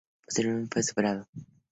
Posteriormente 0.25 0.71
fue 0.73 0.81
superado. 0.81 1.27